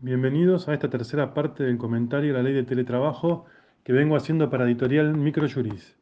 [0.00, 3.46] Bienvenidos a esta tercera parte del comentario a la ley de teletrabajo
[3.82, 5.96] que vengo haciendo para editorial Microjuris.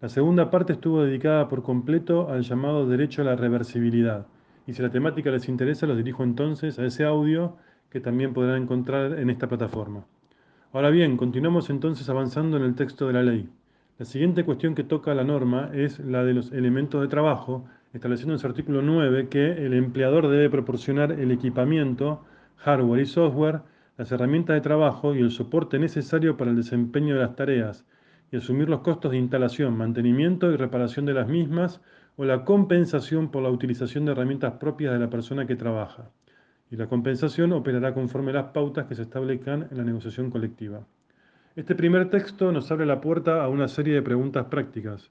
[0.00, 4.26] La segunda parte estuvo dedicada por completo al llamado derecho a la reversibilidad.
[4.66, 7.58] Y si la temática les interesa, los dirijo entonces a ese audio
[7.90, 10.06] que también podrán encontrar en esta plataforma.
[10.72, 13.50] Ahora bien, continuamos entonces avanzando en el texto de la ley.
[13.98, 18.32] La siguiente cuestión que toca la norma es la de los elementos de trabajo, estableciendo
[18.32, 22.24] en su artículo 9 que el empleador debe proporcionar el equipamiento,
[22.64, 23.62] hardware y software,
[23.96, 27.84] las herramientas de trabajo y el soporte necesario para el desempeño de las tareas,
[28.30, 31.80] y asumir los costos de instalación, mantenimiento y reparación de las mismas,
[32.16, 36.10] o la compensación por la utilización de herramientas propias de la persona que trabaja.
[36.70, 40.86] Y la compensación operará conforme las pautas que se establezcan en la negociación colectiva.
[41.56, 45.10] Este primer texto nos abre la puerta a una serie de preguntas prácticas.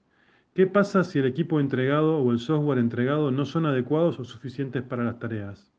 [0.56, 4.82] ¿Qué pasa si el equipo entregado o el software entregado no son adecuados o suficientes
[4.84, 5.72] para las tareas?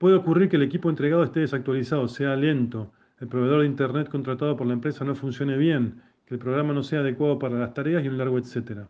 [0.00, 4.56] Puede ocurrir que el equipo entregado esté desactualizado, sea lento, el proveedor de Internet contratado
[4.56, 8.02] por la empresa no funcione bien, que el programa no sea adecuado para las tareas
[8.02, 8.88] y un largo etcétera.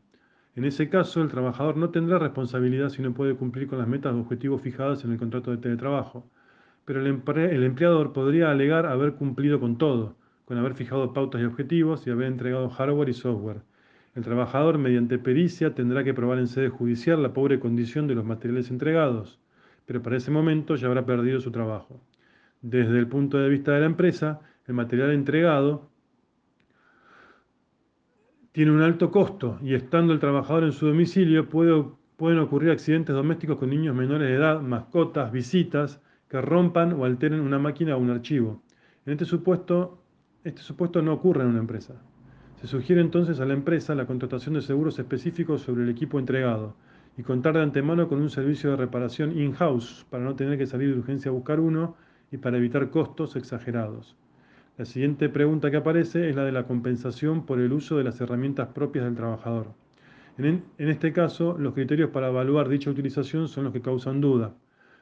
[0.55, 4.15] En ese caso, el trabajador no tendrá responsabilidad si no puede cumplir con las metas
[4.15, 6.31] o objetivos fijadas en el contrato de teletrabajo
[6.85, 12.07] pero el, empleador podría alegar haber cumplido con todo, con haber fijado pautas y objetivos
[12.07, 13.63] y haber entregado hardware y software.
[14.15, 18.25] El trabajador, mediante pericia, tendrá que probar en sede judicial la pobre condición de los
[18.25, 19.39] materiales entregados,
[19.91, 22.01] pero para ese momento ya habrá perdido su trabajo.
[22.63, 24.39] Desde el punto de vista de la empresa,
[24.69, 25.91] el material entregado
[28.53, 33.59] tiene un alto costo y estando el trabajador en su domicilio pueden ocurrir accidentes domésticos
[33.59, 38.11] con niños menores de edad, mascotas, visitas, que rompan o alteren una máquina o un
[38.11, 38.63] archivo.
[39.07, 40.05] En este supuesto,
[40.45, 42.01] este supuesto no ocurre en una empresa.
[42.61, 46.77] Se sugiere entonces a la empresa la contratación de seguros específicos sobre el equipo entregado
[47.21, 50.91] y contar de antemano con un servicio de reparación in-house para no tener que salir
[50.91, 51.95] de urgencia a buscar uno
[52.33, 54.17] y para evitar costos exagerados.
[54.79, 58.19] La siguiente pregunta que aparece es la de la compensación por el uso de las
[58.23, 59.67] herramientas propias del trabajador.
[60.39, 64.55] En, este caso, los criterios para evaluar dicha utilización son los que causan duda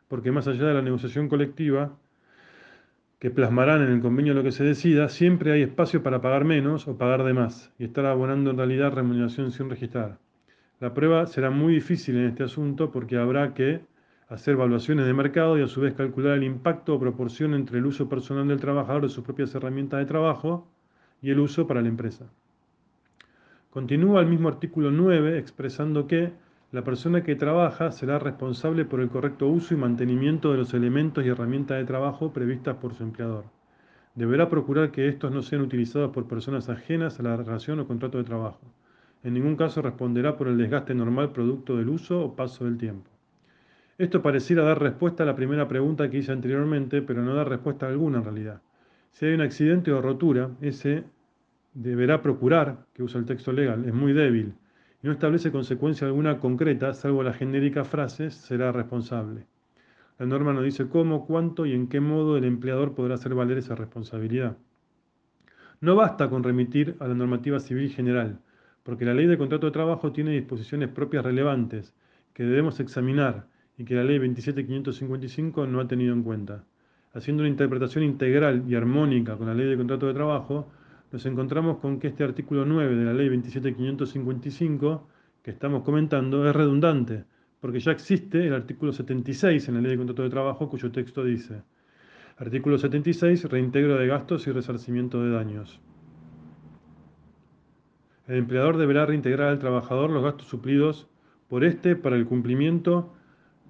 [0.08, 1.96] porque más allá de la negociación colectiva,
[3.20, 6.88] que plasmarán en el convenio lo que se decida, siempre hay espacio para pagar menos
[6.88, 10.18] o pagar de más y estar abonando en realidad remuneración sin registrar.
[10.80, 13.80] La prueba será muy difícil en este asunto porque habrá que
[14.28, 17.86] hacer evaluaciones de mercado y a su vez calcular el impacto o proporción entre el
[17.86, 20.68] uso personal del trabajador de sus propias herramientas de trabajo
[21.20, 22.26] y el uso para la empresa.
[23.70, 26.32] Continúa el mismo artículo 9 expresando que
[26.70, 31.24] la persona que trabaja será responsable por el correcto uso y mantenimiento de los elementos
[31.24, 33.46] y herramientas de trabajo previstas por su empleador.
[34.14, 38.18] Deberá procurar que estos no sean utilizados por personas ajenas a la relación o contrato
[38.18, 38.60] de trabajo.
[39.24, 43.10] En ningún caso responderá por el desgaste normal producto del uso o paso del tiempo.
[43.98, 47.88] Esto pareciera dar respuesta a la primera pregunta que hice anteriormente, pero no da respuesta
[47.88, 48.62] alguna en realidad.
[49.10, 51.02] Si hay un accidente o rotura, ese
[51.74, 54.54] deberá procurar, que usa el texto legal, es muy débil,
[55.02, 59.46] y no establece consecuencia alguna concreta, salvo la genérica frase, será responsable.
[60.18, 63.58] La norma no dice cómo, cuánto y en qué modo el empleador podrá hacer valer
[63.58, 64.56] esa responsabilidad.
[65.80, 68.40] No basta con remitir a la normativa civil general,
[68.88, 71.92] porque la ley de contrato de trabajo tiene disposiciones propias relevantes
[72.32, 76.64] que debemos examinar y que la ley 27555 no ha tenido en cuenta.
[77.12, 80.72] Haciendo una interpretación integral y armónica con la ley de contrato de trabajo,
[81.12, 85.06] nos encontramos con que este artículo 9 de la ley 27555
[85.42, 87.24] que estamos comentando es redundante,
[87.60, 91.22] porque ya existe el artículo 76 en la ley de contrato de trabajo cuyo texto
[91.24, 91.60] dice,
[92.38, 95.78] artículo 76, reintegro de gastos y resarcimiento de daños.
[98.28, 101.08] El empleador deberá reintegrar al trabajador los gastos suplidos
[101.48, 103.14] por éste para el cumplimiento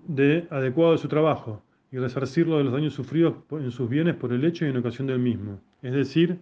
[0.08, 4.32] de adecuado de su trabajo y resarcirlo de los daños sufridos en sus bienes por
[4.32, 5.60] el hecho y en ocasión del mismo.
[5.80, 6.40] Es decir,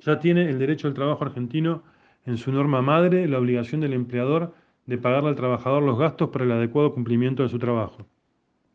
[0.00, 1.82] ya tiene el derecho del trabajo argentino
[2.26, 4.52] en su norma madre la obligación del empleador
[4.84, 8.06] de pagarle al trabajador los gastos para el adecuado cumplimiento de su trabajo.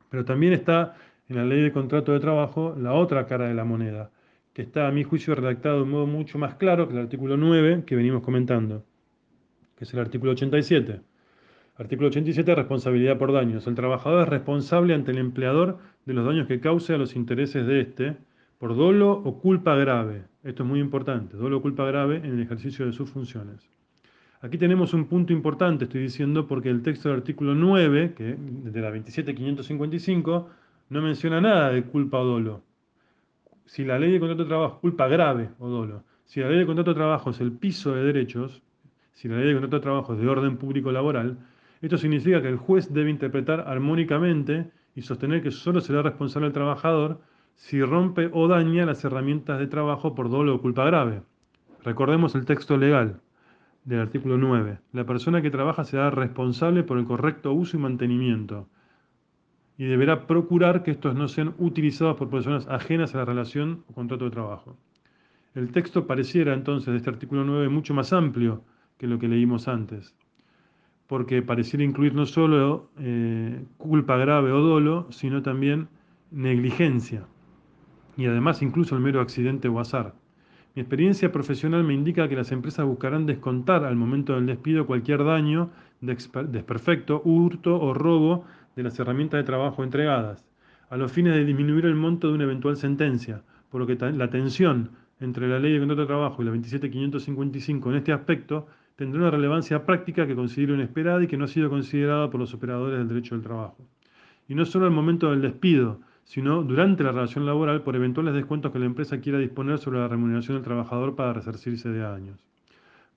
[0.09, 0.95] Pero también está
[1.29, 4.09] en la ley de contrato de trabajo la otra cara de la moneda,
[4.55, 7.35] que está a mi juicio redactado de un modo mucho más claro que el artículo
[7.35, 8.85] 9 que venimos comentando,
[9.77, 11.01] que es el artículo 87.
[11.75, 13.67] Artículo 87, responsabilidad por daños.
[13.67, 17.67] El trabajador es responsable ante el empleador de los daños que cause a los intereses
[17.67, 18.15] de éste,
[18.57, 20.23] por dolo o culpa grave.
[20.45, 23.69] Esto es muy importante, dolo o culpa grave en el ejercicio de sus funciones.
[24.39, 28.79] Aquí tenemos un punto importante, estoy diciendo, porque el texto del artículo 9, que de
[28.81, 30.49] la 27555,
[30.87, 32.63] no menciona nada de culpa o dolo.
[33.65, 36.65] Si la ley de contrato de trabajo, culpa grave o dolo, si la ley de
[36.65, 38.61] contrato de trabajo es el piso de derechos,
[39.13, 41.37] si la ley de contrato de trabajo es de orden público laboral,
[41.81, 46.53] esto significa que el juez debe interpretar armónicamente y sostener que solo será responsable el
[46.53, 47.19] trabajador
[47.55, 51.21] si rompe o daña las herramientas de trabajo por dolo o culpa grave.
[51.83, 53.19] Recordemos el texto legal
[53.83, 54.79] del artículo 9.
[54.93, 58.67] La persona que trabaja será responsable por el correcto uso y mantenimiento
[59.77, 63.93] y deberá procurar que estos no sean utilizados por personas ajenas a la relación o
[63.93, 64.77] contrato de trabajo.
[65.53, 68.63] El texto pareciera entonces de este artículo 9 mucho más amplio
[68.97, 70.15] que lo que leímos antes,
[71.07, 75.87] porque pareciera incluir no solo eh, culpa grave o dolo, sino también
[76.31, 77.27] negligencia,
[78.17, 80.13] y además incluso el mero accidente o azar.
[80.75, 85.23] Mi experiencia profesional me indica que las empresas buscarán descontar al momento del despido cualquier
[85.23, 85.69] daño,
[86.01, 88.43] desperfecto, hurto o robo
[88.75, 90.45] de las herramientas de trabajo entregadas,
[90.89, 94.29] a los fines de disminuir el monto de una eventual sentencia, por lo que la
[94.29, 99.21] tensión entre la Ley de Contrato de Trabajo y la 27555 en este aspecto tendrá
[99.21, 102.97] una relevancia práctica que considero inesperada y que no ha sido considerada por los operadores
[102.97, 103.77] del derecho del trabajo.
[104.47, 108.71] Y no solo al momento del despido, sino durante la relación laboral por eventuales descuentos
[108.71, 112.39] que la empresa quiera disponer sobre la remuneración del trabajador para resarcirse de años.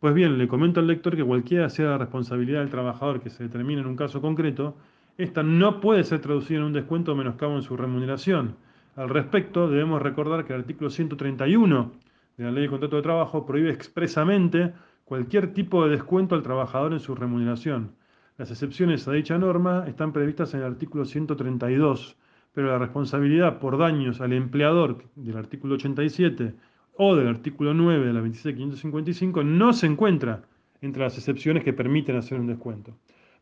[0.00, 3.43] Pues bien, le comento al lector que cualquiera sea la responsabilidad del trabajador que se
[3.43, 4.76] determine en un caso concreto,
[5.18, 8.54] esta no puede ser traducida en un descuento o menoscabo en su remuneración.
[8.94, 11.92] Al respecto, debemos recordar que el artículo 131
[12.36, 14.72] de la Ley de Contrato de Trabajo prohíbe expresamente
[15.04, 17.96] cualquier tipo de descuento al trabajador en su remuneración.
[18.36, 22.16] Las excepciones a dicha norma están previstas en el artículo 132,
[22.52, 26.54] pero la responsabilidad por daños al empleador del artículo 87
[26.96, 30.42] o del artículo 9 de la 26555 no se encuentra
[30.80, 32.94] entre las excepciones que permiten hacer un descuento.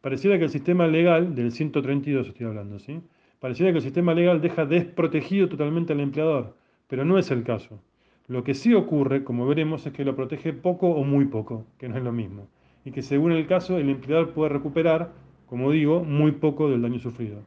[0.06, 3.00] Pareciera que el sistema legal, del 132 estoy hablando, ¿sí?
[3.40, 6.54] Pareciera que el sistema legal deja desprotegido totalmente al empleador,
[6.86, 7.82] pero no es el caso.
[8.28, 11.88] Lo que sí ocurre, como veremos, es que lo protege poco o muy poco, que
[11.88, 12.46] no es lo mismo,
[12.84, 15.10] y que según el caso el empleador puede recuperar,
[15.46, 17.44] como digo, muy poco del daño sufrido.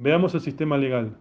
[0.00, 1.16] Veamos el sistema legal.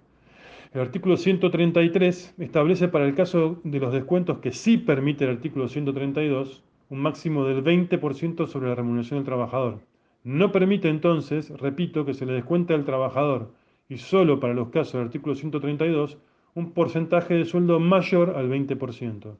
[0.73, 5.67] El artículo 133 establece para el caso de los descuentos que sí permite el artículo
[5.67, 9.90] 132 un máximo del 20% sobre la remuneración del trabajador.
[10.23, 13.51] No permite entonces, repito, que se le descuente al trabajador,
[13.89, 16.17] y solo para los casos del artículo 132,
[16.53, 19.37] un porcentaje de sueldo mayor al 20%.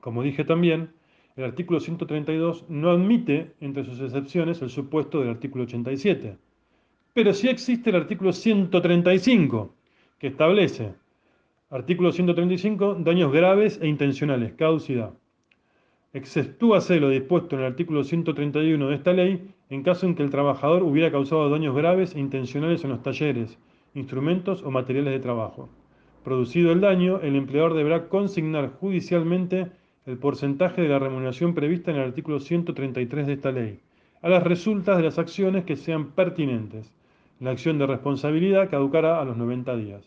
[0.00, 0.90] Como dije también,
[1.36, 6.38] el artículo 132 no admite entre sus excepciones el supuesto del artículo 87.
[7.12, 9.74] Pero sí existe el artículo 135,
[10.18, 10.94] que establece,
[11.70, 15.12] artículo 135, daños graves e intencionales, causidad.
[16.12, 20.30] Exceptúase lo dispuesto en el artículo 131 de esta ley en caso en que el
[20.30, 23.58] trabajador hubiera causado daños graves e intencionales en los talleres,
[23.94, 25.68] instrumentos o materiales de trabajo.
[26.22, 29.70] Producido el daño, el empleador deberá consignar judicialmente
[30.06, 33.80] el porcentaje de la remuneración prevista en el artículo 133 de esta ley,
[34.22, 36.92] a las resultas de las acciones que sean pertinentes.
[37.40, 40.04] La acción de responsabilidad caducará a los 90 días.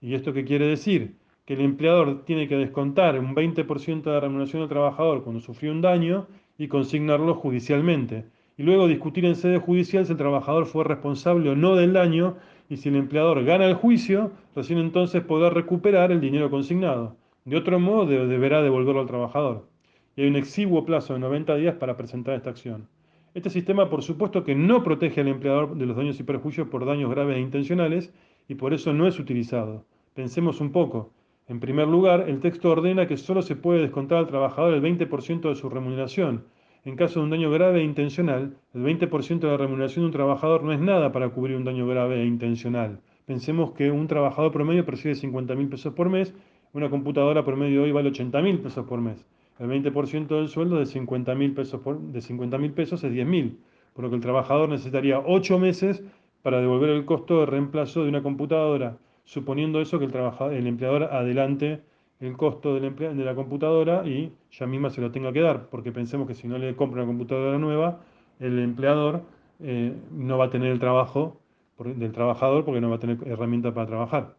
[0.00, 1.16] ¿Y esto qué quiere decir?
[1.46, 5.72] Que el empleador tiene que descontar un 20% de la remuneración del trabajador cuando sufrió
[5.72, 6.26] un daño
[6.58, 8.26] y consignarlo judicialmente
[8.60, 12.36] y luego discutir en sede judicial si el trabajador fue responsable o no del daño
[12.68, 17.16] y si el empleador gana el juicio, recién entonces podrá recuperar el dinero consignado.
[17.46, 19.66] De otro modo, deberá devolverlo al trabajador.
[20.14, 22.86] Y hay un exiguo plazo de 90 días para presentar esta acción.
[23.32, 26.84] Este sistema, por supuesto, que no protege al empleador de los daños y perjuicios por
[26.84, 28.12] daños graves e intencionales
[28.46, 29.86] y por eso no es utilizado.
[30.12, 31.14] Pensemos un poco.
[31.48, 35.48] En primer lugar, el texto ordena que solo se puede descontar al trabajador el 20%
[35.48, 36.44] de su remuneración,
[36.84, 40.12] en caso de un daño grave e intencional, el 20% de la remuneración de un
[40.12, 43.00] trabajador no es nada para cubrir un daño grave e intencional.
[43.26, 46.34] Pensemos que un trabajador promedio percibe 50 mil pesos por mes,
[46.72, 49.26] una computadora promedio hoy vale 80 mil pesos por mes.
[49.58, 53.58] El 20% del sueldo de 50 mil pesos, de pesos es 10 mil,
[53.92, 56.02] por lo que el trabajador necesitaría 8 meses
[56.42, 60.66] para devolver el costo de reemplazo de una computadora, suponiendo eso que el, trabajador, el
[60.66, 61.82] empleador adelante
[62.20, 66.28] el costo de la, computadora y ya misma se lo tenga que dar, porque pensemos
[66.28, 68.00] que si no le compra una computadora nueva,
[68.38, 69.22] el empleador
[69.60, 71.40] eh, no va a tener el trabajo
[71.78, 74.36] del trabajador porque no va a tener herramientas para trabajar.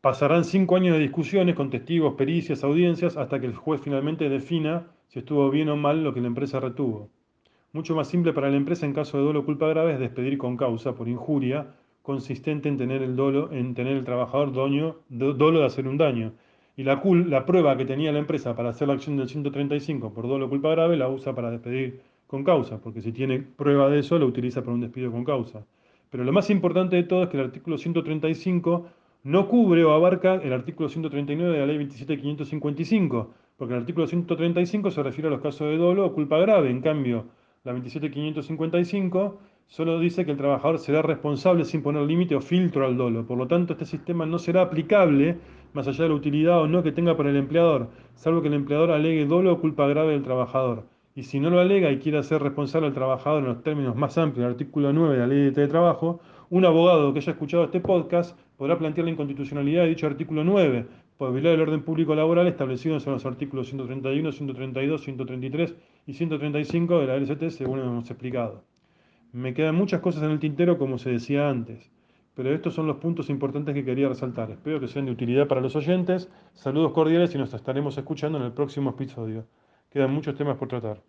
[0.00, 4.88] Pasarán cinco años de discusiones con testigos, pericias, audiencias, hasta que el juez finalmente defina
[5.06, 7.08] si estuvo bien o mal lo que la empresa retuvo.
[7.72, 10.38] Mucho más simple para la empresa en caso de dolo o culpa grave es despedir
[10.38, 11.68] con causa por injuria
[12.02, 16.32] consistente en tener el dolo, en tener el trabajador doño, dolo de hacer un daño.
[16.76, 20.26] Y la, la prueba que tenía la empresa para hacer la acción del 135 por
[20.26, 24.18] dolo culpa grave la usa para despedir con causa, porque si tiene prueba de eso,
[24.18, 25.66] lo utiliza para un despido con causa.
[26.10, 28.86] Pero lo más importante de todo es que el artículo 135
[29.24, 34.90] no cubre o abarca el artículo 139 de la ley 27555, porque el artículo 135
[34.90, 36.70] se refiere a los casos de dolo o culpa grave.
[36.70, 37.26] En cambio,
[37.64, 39.38] la 27555
[39.72, 43.26] Solo dice que el trabajador será responsable sin poner límite o filtro al dolo.
[43.26, 45.38] Por lo tanto, este sistema no será aplicable
[45.72, 48.54] más allá de la utilidad o no que tenga para el empleador, salvo que el
[48.54, 50.84] empleador alegue dolo o culpa grave del trabajador.
[51.14, 54.18] Y si no lo alega y quiere hacer responsable al trabajador en los términos más
[54.18, 57.80] amplios del artículo 9 de la ley de trabajo, un abogado que haya escuchado este
[57.80, 60.84] podcast podrá plantear la inconstitucionalidad de dicho artículo 9,
[61.16, 65.74] por violar el orden público laboral establecido en los artículos 131, 132, 133
[66.08, 68.70] y 135 de la LCT, según hemos explicado.
[69.32, 71.90] Me quedan muchas cosas en el tintero, como se decía antes,
[72.34, 74.50] pero estos son los puntos importantes que quería resaltar.
[74.50, 76.30] Espero que sean de utilidad para los oyentes.
[76.52, 79.46] Saludos cordiales y nos estaremos escuchando en el próximo episodio.
[79.90, 81.02] Quedan muchos temas por tratar.